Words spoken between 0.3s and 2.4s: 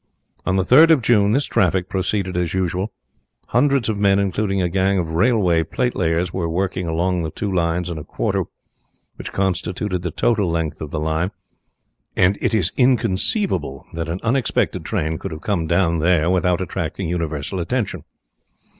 On the 3rd of June this traffic proceeded